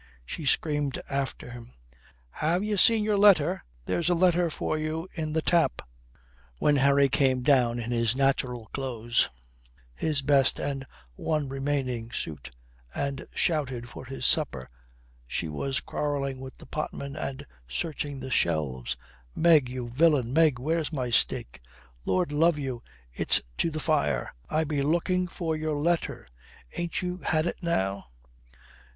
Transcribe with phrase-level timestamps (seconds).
[0.25, 1.73] She screamed after him
[2.31, 3.63] "Ha' you seen your letter?
[3.85, 5.83] There's a letter for you in the tap."
[6.57, 9.29] When Harry came down in his natural clothes,
[9.93, 12.49] his best and one remaining suit,
[12.95, 14.71] and shouted for his supper
[15.27, 18.97] she was quarrelling with the potman and searching the shelves:
[19.35, 21.61] "Meg, you villain Meg, where's my steak?"
[22.05, 22.81] "Lord love you,
[23.13, 24.33] it's to the fire.
[24.49, 26.27] I be looking for your letter.
[26.75, 28.07] Ain't you had it now?